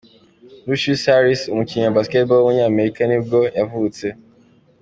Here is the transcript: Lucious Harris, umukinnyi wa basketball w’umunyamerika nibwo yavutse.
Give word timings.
Lucious 0.67 1.01
Harris, 1.09 1.41
umukinnyi 1.53 1.85
wa 1.87 1.97
basketball 1.97 2.39
w’umunyamerika 2.39 3.01
nibwo 3.05 3.39
yavutse. 3.57 4.05